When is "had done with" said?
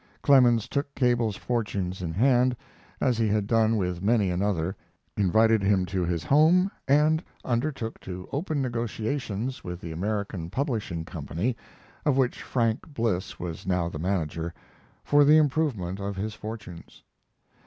3.27-4.01